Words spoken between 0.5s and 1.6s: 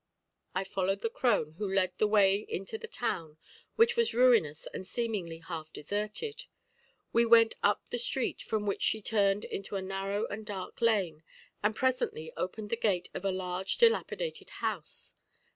I followed the crone,